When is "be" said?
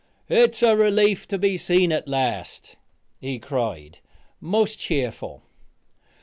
1.37-1.57